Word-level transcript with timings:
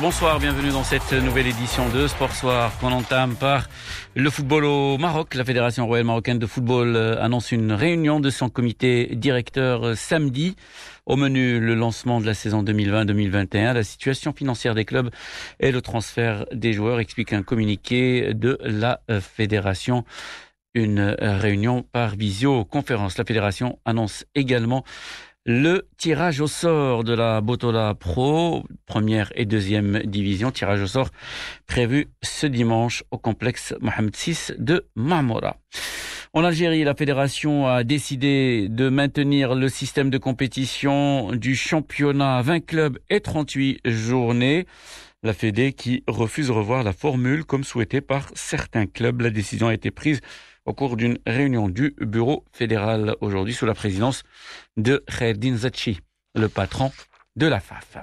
bonsoir, 0.00 0.40
bienvenue 0.40 0.70
dans 0.70 0.82
cette 0.82 1.12
nouvelle 1.12 1.46
édition 1.46 1.88
de 1.90 2.08
Sport 2.08 2.34
Soir 2.34 2.76
qu'on 2.80 2.90
entame 2.90 3.36
par 3.36 3.68
le 4.16 4.28
football 4.28 4.64
au 4.64 4.98
Maroc. 4.98 5.34
La 5.34 5.44
Fédération 5.44 5.86
royale 5.86 6.06
marocaine 6.06 6.40
de 6.40 6.46
football 6.46 6.96
euh, 6.96 7.22
annonce 7.22 7.52
une 7.52 7.70
réunion 7.70 8.18
de 8.18 8.30
son 8.30 8.48
comité 8.48 9.14
directeur 9.14 9.86
euh, 9.86 9.94
samedi. 9.94 10.56
Au 11.06 11.14
menu, 11.14 11.60
le 11.60 11.76
lancement 11.76 12.20
de 12.20 12.26
la 12.26 12.34
saison 12.34 12.64
2020-2021, 12.64 13.74
la 13.74 13.84
situation 13.84 14.32
financière 14.32 14.74
des 14.74 14.84
clubs 14.84 15.10
et 15.60 15.70
le 15.70 15.80
transfert 15.80 16.46
des 16.52 16.72
joueurs, 16.72 16.98
explique 16.98 17.32
un 17.32 17.44
communiqué 17.44 18.34
de 18.34 18.58
la 18.62 19.00
euh, 19.08 19.20
Fédération 19.20 20.04
une 20.72 21.16
réunion 21.18 21.82
par 21.82 22.14
visioconférence. 22.14 23.18
La 23.18 23.24
fédération 23.24 23.80
annonce 23.84 24.24
également 24.36 24.84
le 25.50 25.88
tirage 25.96 26.40
au 26.40 26.46
sort 26.46 27.02
de 27.02 27.12
la 27.12 27.40
Botola 27.40 27.94
Pro, 27.98 28.62
première 28.86 29.32
et 29.34 29.46
deuxième 29.46 29.98
division, 30.04 30.52
tirage 30.52 30.80
au 30.80 30.86
sort 30.86 31.10
prévu 31.66 32.06
ce 32.22 32.46
dimanche 32.46 33.02
au 33.10 33.18
complexe 33.18 33.74
Mohamed 33.80 34.14
VI 34.16 34.52
de 34.58 34.86
Marmora. 34.94 35.56
En 36.34 36.44
Algérie, 36.44 36.84
la 36.84 36.94
fédération 36.94 37.66
a 37.66 37.82
décidé 37.82 38.68
de 38.70 38.88
maintenir 38.88 39.56
le 39.56 39.68
système 39.68 40.08
de 40.08 40.18
compétition 40.18 41.32
du 41.32 41.56
championnat 41.56 42.42
20 42.42 42.60
clubs 42.60 42.98
et 43.10 43.20
38 43.20 43.80
journées. 43.84 44.66
La 45.24 45.32
Fédé 45.32 45.72
qui 45.72 46.04
refuse 46.06 46.46
de 46.46 46.52
revoir 46.52 46.84
la 46.84 46.92
formule 46.92 47.44
comme 47.44 47.64
souhaité 47.64 48.00
par 48.00 48.30
certains 48.34 48.86
clubs. 48.86 49.20
La 49.20 49.30
décision 49.30 49.66
a 49.66 49.74
été 49.74 49.90
prise 49.90 50.20
au 50.66 50.72
cours 50.72 50.96
d'une 50.96 51.18
réunion 51.26 51.68
du 51.68 51.94
bureau 52.00 52.44
fédéral 52.52 53.16
aujourd'hui 53.20 53.54
sous 53.54 53.66
la 53.66 53.74
présidence 53.74 54.22
de 54.76 55.04
Kherdin 55.06 55.56
Zachi, 55.56 56.00
le 56.34 56.48
patron 56.48 56.92
de 57.36 57.46
la 57.46 57.60
FAF. 57.60 57.98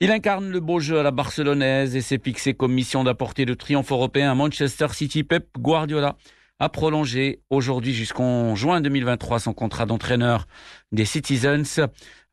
Il 0.00 0.10
incarne 0.10 0.50
le 0.50 0.60
beau 0.60 0.80
jeu 0.80 0.98
à 0.98 1.02
la 1.02 1.10
barcelonaise 1.10 1.94
et 1.96 2.00
s'est 2.00 2.20
fixé 2.22 2.54
comme 2.54 2.72
mission 2.72 3.04
d'apporter 3.04 3.44
le 3.44 3.56
triomphe 3.56 3.92
européen 3.92 4.30
à 4.30 4.34
Manchester 4.34 4.88
City. 4.92 5.22
Pep 5.22 5.46
Guardiola 5.58 6.16
a 6.60 6.68
prolongé 6.68 7.40
aujourd'hui 7.50 7.92
jusqu'en 7.92 8.54
juin 8.54 8.80
2023 8.80 9.40
son 9.40 9.52
contrat 9.52 9.86
d'entraîneur 9.86 10.46
des 10.92 11.04
Citizens. 11.04 11.80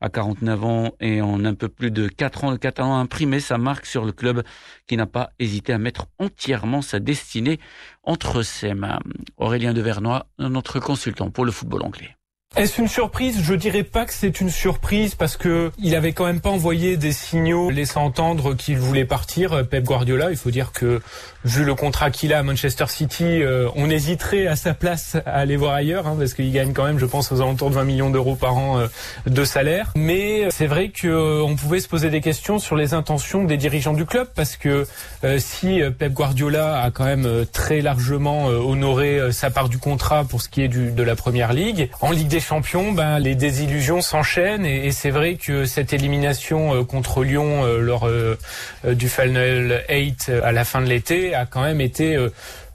À 0.00 0.08
49 0.08 0.64
ans 0.64 0.90
et 0.98 1.20
en 1.20 1.44
un 1.44 1.54
peu 1.54 1.68
plus 1.68 1.92
de 1.92 2.08
4 2.08 2.44
ans, 2.44 2.50
le 2.50 2.58
Catalan 2.58 2.96
a 2.96 2.98
imprimé 2.98 3.38
sa 3.38 3.56
marque 3.56 3.86
sur 3.86 4.04
le 4.04 4.10
club 4.10 4.42
qui 4.88 4.96
n'a 4.96 5.06
pas 5.06 5.30
hésité 5.38 5.72
à 5.72 5.78
mettre 5.78 6.06
entièrement 6.18 6.82
sa 6.82 6.98
destinée 6.98 7.60
entre 8.02 8.42
ses 8.42 8.74
mains. 8.74 8.98
Aurélien 9.36 9.72
Devernois, 9.72 10.26
notre 10.38 10.80
consultant 10.80 11.30
pour 11.30 11.44
le 11.44 11.52
football 11.52 11.82
anglais. 11.82 12.16
Est-ce 12.54 12.82
une 12.82 12.88
surprise? 12.88 13.40
Je 13.42 13.54
dirais 13.54 13.82
pas 13.82 14.04
que 14.04 14.12
c'est 14.12 14.42
une 14.42 14.50
surprise 14.50 15.14
parce 15.14 15.38
que 15.38 15.72
il 15.78 15.94
avait 15.94 16.12
quand 16.12 16.26
même 16.26 16.42
pas 16.42 16.50
envoyé 16.50 16.98
des 16.98 17.12
signaux 17.12 17.70
laissant 17.70 18.04
entendre 18.04 18.52
qu'il 18.52 18.76
voulait 18.76 19.06
partir. 19.06 19.54
Euh, 19.54 19.62
Pep 19.62 19.84
Guardiola, 19.84 20.30
il 20.30 20.36
faut 20.36 20.50
dire 20.50 20.72
que 20.72 21.00
vu 21.46 21.64
le 21.64 21.74
contrat 21.74 22.10
qu'il 22.10 22.34
a 22.34 22.40
à 22.40 22.42
Manchester 22.42 22.84
City, 22.88 23.24
euh, 23.24 23.68
on 23.74 23.88
hésiterait 23.88 24.48
à 24.48 24.56
sa 24.56 24.74
place 24.74 25.16
à 25.24 25.38
aller 25.38 25.56
voir 25.56 25.72
ailleurs 25.72 26.06
hein, 26.06 26.14
parce 26.18 26.34
qu'il 26.34 26.52
gagne 26.52 26.74
quand 26.74 26.84
même, 26.84 26.98
je 26.98 27.06
pense, 27.06 27.32
aux 27.32 27.40
alentours 27.40 27.70
de 27.70 27.74
20 27.74 27.84
millions 27.84 28.10
d'euros 28.10 28.36
par 28.36 28.54
an 28.54 28.80
euh, 28.80 28.86
de 29.26 29.44
salaire. 29.44 29.90
Mais 29.96 30.50
c'est 30.50 30.66
vrai 30.66 30.90
que 30.90 31.40
on 31.40 31.56
pouvait 31.56 31.80
se 31.80 31.88
poser 31.88 32.10
des 32.10 32.20
questions 32.20 32.58
sur 32.58 32.76
les 32.76 32.92
intentions 32.92 33.44
des 33.44 33.56
dirigeants 33.56 33.94
du 33.94 34.04
club 34.04 34.28
parce 34.34 34.56
que 34.56 34.86
si 35.38 35.80
Pep 35.98 36.12
Guardiola 36.12 36.82
a 36.82 36.90
quand 36.90 37.04
même 37.04 37.46
très 37.52 37.80
largement 37.80 38.46
honoré 38.46 39.32
sa 39.32 39.50
part 39.50 39.68
du 39.68 39.78
contrat 39.78 40.24
pour 40.24 40.42
ce 40.42 40.48
qui 40.48 40.62
est 40.62 40.68
de 40.68 41.02
la 41.02 41.16
première 41.16 41.52
ligue, 41.52 41.88
en 42.00 42.10
Ligue 42.10 42.28
des 42.28 42.41
champions, 42.42 42.92
ben, 42.92 43.18
les 43.18 43.34
désillusions 43.34 44.02
s'enchaînent 44.02 44.66
et, 44.66 44.92
c'est 44.92 45.10
vrai 45.10 45.36
que 45.36 45.64
cette 45.64 45.94
élimination 45.94 46.74
euh, 46.74 46.84
contre 46.84 47.24
Lyon 47.24 47.64
euh, 47.64 47.78
lors 47.78 48.06
euh, 48.06 48.36
du 48.84 49.08
Final 49.08 49.82
8 49.88 50.30
à 50.42 50.52
la 50.52 50.64
fin 50.64 50.82
de 50.82 50.86
l'été 50.86 51.34
a 51.34 51.46
quand 51.46 51.62
même 51.62 51.80
été 51.80 52.18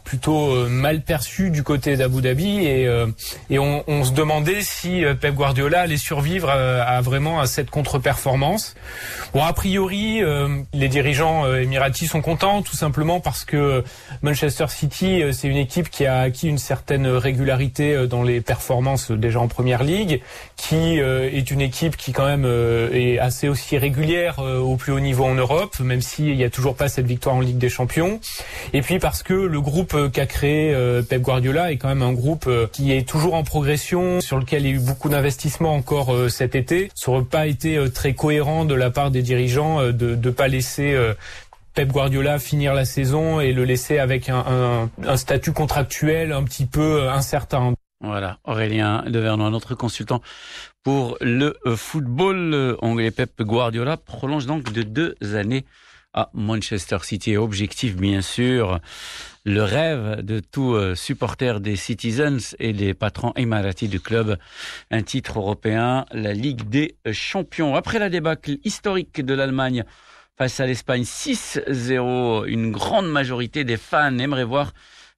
plutôt 0.07 0.56
euh, 0.56 0.69
mal 0.69 1.01
perçu 1.01 1.50
du 1.50 1.63
côté 1.63 1.97
d'Abu 1.97 2.22
Dhabi 2.22 2.66
et, 2.66 2.88
euh, 2.88 3.07
on, 3.50 4.03
se 4.06 4.13
demandait 4.13 4.62
si 4.62 5.03
euh, 5.03 5.13
Pep 5.16 5.35
Guardiola 5.35 5.81
allait 5.81 5.97
survivre 5.97 6.50
à, 6.50 7.01
vraiment 7.01 7.41
à 7.41 7.45
cette 7.45 7.69
contre-performance. 7.69 8.75
Bon, 9.34 9.44
a 9.44 9.51
priori, 9.51 10.22
les 10.73 10.88
dirigeants 10.88 11.53
émiratis 11.53 12.07
sont 12.07 12.22
contents 12.22 12.62
tout 12.62 12.75
simplement 12.75 13.19
parce 13.19 13.44
que 13.44 13.84
Manchester 14.22 14.67
City, 14.69 15.22
c'est 15.34 15.47
une 15.47 15.57
équipe 15.57 15.90
qui 15.90 16.06
a 16.06 16.22
acquis 16.22 16.47
une 16.47 16.57
certaine 16.57 17.07
régularité 17.07 18.07
dans 18.07 18.23
les 18.23 18.40
performances 18.40 19.12
déjà 19.12 19.41
en 19.41 19.47
première 19.47 19.84
ligue, 19.84 20.22
qui 20.56 21.00
est 21.00 21.51
une 21.51 21.62
équipe 21.62 21.97
qui 21.97 22.13
quand 22.13 22.25
même 22.25 22.46
est 22.94 23.19
assez 23.19 23.50
aussi 23.50 23.78
régulière 23.78 24.40
au 24.40 24.78
plus 24.78 24.94
haut 24.94 25.00
niveau 25.00 25.25
en 25.25 25.35
Europe, 25.35 25.79
même 25.79 26.01
s'il 26.01 26.35
n'y 26.35 26.44
a 26.44 26.50
toujours 26.50 26.75
pas 26.75 26.88
cette 26.88 27.07
victoire 27.07 27.35
en 27.35 27.41
Ligue 27.41 27.57
des 27.57 27.69
Champions. 27.69 28.19
Et 28.73 28.81
puis 28.81 29.00
parce 29.00 29.23
que 29.23 29.34
le 29.34 29.62
groupe 29.62 29.97
qu'a 30.06 30.25
créé 30.25 30.74
euh, 30.74 31.02
Pep 31.02 31.22
Guardiola 31.22 31.72
est 31.72 31.78
quand 31.78 31.88
même 31.88 32.02
un 32.02 32.13
groupe 32.13 32.46
euh, 32.47 32.68
qui 32.72 32.91
est 32.91 33.08
toujours 33.08 33.34
en 33.34 33.44
progression, 33.44 34.22
sur 34.22 34.38
lequel 34.38 34.63
il 34.63 34.69
y 34.69 34.72
a 34.74 34.75
eu 34.75 34.80
beaucoup 34.80 35.09
d'investissements 35.09 35.74
encore 35.74 36.13
euh, 36.13 36.30
cet 36.30 36.56
été. 36.56 36.91
Ça 36.94 37.12
n'aurait 37.12 37.25
pas 37.25 37.47
été 37.47 37.80
très 37.91 38.13
cohérent 38.13 38.66
de 38.66 38.75
la 38.75 38.91
part 38.91 39.12
des 39.12 39.22
dirigeants 39.22 39.91
de 39.91 40.16
ne 40.16 40.30
pas 40.30 40.47
laisser 40.47 40.97
Pep 41.74 41.90
Guardiola 41.90 42.40
finir 42.40 42.74
la 42.74 42.85
saison 42.85 43.40
et 43.40 43.53
le 43.53 43.63
laisser 43.63 44.00
avec 44.00 44.30
un, 44.30 44.90
un, 45.06 45.18
statut 45.18 45.53
contractuel 45.53 46.31
un 46.31 46.44
petit 46.44 46.66
peu 46.66 47.09
incertain. 47.09 47.74
Voilà, 48.02 48.38
Aurélien 48.44 49.03
Devernois, 49.08 49.50
notre 49.50 49.75
consultant 49.75 50.22
pour 50.84 51.18
le 51.22 51.58
football 51.75 52.78
anglais. 52.81 53.12
Pep 53.12 53.41
Guardiola 53.41 53.97
prolonge 53.97 54.46
donc 54.46 54.72
de 54.72 54.84
deux 54.84 55.16
années 55.35 55.66
à 56.14 56.29
Manchester 56.34 56.97
City. 57.03 57.38
Objectif, 57.38 57.96
bien 57.96 58.22
sûr, 58.22 58.79
le 59.47 59.63
rêve 59.63 60.25
de 60.25 60.41
tout 60.41 60.74
euh, 60.74 60.94
supporter 60.94 61.62
des 61.62 61.78
Citizens 61.78 62.53
et 62.59 62.74
des 62.74 62.94
patrons 62.94 63.31
émiratis 63.38 63.90
du 63.90 64.02
club, 64.02 64.38
un 64.91 65.02
titre 65.03 65.40
européen, 65.40 66.06
la 66.12 66.34
Ligue 66.34 66.68
des 66.68 66.97
Champions. 67.13 67.74
Après 67.74 67.97
la 67.97 68.09
débâcle 68.09 68.58
historique 68.66 69.22
de 69.22 69.34
l'Allemagne 69.34 69.85
face 70.38 70.59
à 70.59 70.66
l'Espagne 70.66 71.03
6-0, 71.03 72.46
une 72.46 72.72
grande 72.72 73.09
majorité 73.09 73.63
des 73.63 73.78
fans 73.78 74.18
aimeraient 74.18 74.44
voir 74.44 74.74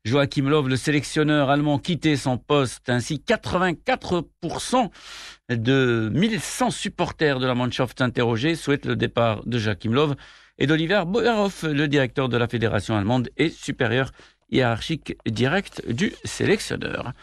Joachim 0.06 0.48
Löw, 0.48 0.68
le 0.68 0.78
sélectionneur 0.78 1.50
allemand, 1.50 1.80
quitter 1.80 2.16
son 2.16 2.38
poste. 2.38 2.88
Ainsi, 2.88 3.24
84% 3.28 4.92
de 5.50 6.12
1100 6.14 6.70
supporters 6.70 7.40
de 7.40 7.48
la 7.48 7.56
Mannschaft 7.56 8.00
interrogés 8.00 8.54
souhaitent 8.54 8.86
le 8.86 8.96
départ 8.96 9.44
de 9.48 9.58
Joachim 9.58 9.92
Löw 9.92 10.14
et 10.60 10.68
d'Oliver 10.68 11.04
Boerhoff, 11.08 11.64
le 11.64 11.88
directeur 11.88 12.30
de 12.30 12.38
la 12.38 12.48
fédération 12.48 12.96
allemande 12.96 13.30
et 13.38 13.50
supérieur 13.50 14.12
hiérarchique 14.52 15.16
direct 15.26 15.88
du 15.90 16.14
sélectionneur. 16.26 17.14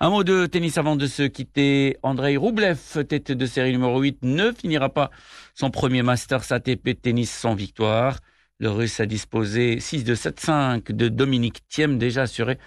Un 0.00 0.10
mot 0.10 0.24
de 0.24 0.46
tennis 0.46 0.78
avant 0.78 0.96
de 0.96 1.06
se 1.06 1.22
quitter. 1.22 1.96
Andrei 2.02 2.36
Roublev, 2.36 2.78
tête 3.08 3.32
de 3.32 3.46
série 3.46 3.72
numéro 3.72 4.00
8, 4.00 4.18
ne 4.22 4.52
finira 4.52 4.88
pas 4.88 5.10
son 5.54 5.70
premier 5.70 6.02
Masters 6.02 6.52
ATP 6.52 7.00
tennis 7.00 7.30
sans 7.30 7.54
victoire. 7.54 8.18
Le 8.58 8.70
Russe 8.70 9.00
a 9.00 9.06
disposé 9.06 9.80
6 9.80 10.04
de 10.04 10.14
7-5 10.14 10.92
de 10.92 11.08
Dominique 11.08 11.66
Thiem, 11.68 11.98
déjà 11.98 12.22
assuré 12.22 12.58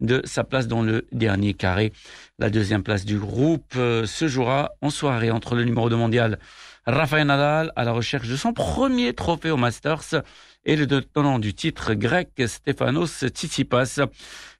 de 0.00 0.22
sa 0.24 0.44
place 0.44 0.66
dans 0.66 0.82
le 0.82 1.06
dernier 1.12 1.54
carré. 1.54 1.92
La 2.38 2.50
deuxième 2.50 2.82
place 2.82 3.04
du 3.04 3.18
groupe 3.18 3.74
euh, 3.76 4.06
se 4.06 4.26
jouera 4.26 4.72
en 4.80 4.90
soirée 4.90 5.30
entre 5.30 5.54
le 5.54 5.64
numéro 5.64 5.88
2 5.88 5.96
mondial 5.96 6.38
Rafael 6.86 7.26
Nadal 7.26 7.72
à 7.76 7.84
la 7.84 7.92
recherche 7.92 8.28
de 8.28 8.36
son 8.36 8.52
premier 8.52 9.14
trophée 9.14 9.50
au 9.50 9.56
Masters 9.56 10.22
et 10.64 10.76
le 10.76 10.86
tenant 10.86 11.38
du 11.38 11.54
titre 11.54 11.94
grec 11.94 12.30
Stefanos 12.46 13.24
Tsitsipas. 13.26 14.00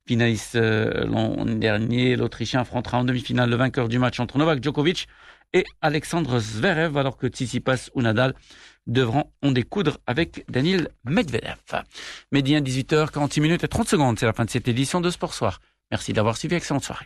Finaliste 0.06 0.56
euh, 0.56 1.04
l'an 1.06 1.44
dernier, 1.44 2.16
l'Autrichien 2.16 2.60
affrontera 2.60 2.98
en 2.98 3.04
demi-finale 3.04 3.50
le 3.50 3.56
vainqueur 3.56 3.88
du 3.88 3.98
match 3.98 4.20
entre 4.20 4.38
Novak 4.38 4.62
Djokovic 4.62 5.06
et 5.52 5.64
Alexandre 5.82 6.38
Zverev, 6.40 6.96
alors 6.96 7.16
que 7.16 7.26
Tsitsipas 7.26 7.90
ou 7.94 8.02
Nadal 8.02 8.34
devront 8.86 9.30
en 9.42 9.52
découdre 9.52 9.98
avec 10.06 10.44
Daniel 10.50 10.88
Medvedev. 11.04 11.56
Médien 12.32 12.60
18h, 12.60 13.10
46 13.10 13.40
minutes 13.40 13.64
et 13.64 13.68
30 13.68 13.88
secondes, 13.88 14.18
c'est 14.18 14.26
la 14.26 14.32
fin 14.32 14.44
de 14.44 14.50
cette 14.50 14.68
édition 14.68 15.00
de 15.00 15.10
Sport 15.10 15.34
Soir. 15.34 15.60
Merci 15.90 16.12
d'avoir 16.12 16.36
suivi, 16.36 16.54
excellente 16.54 16.84
soirée. 16.84 17.02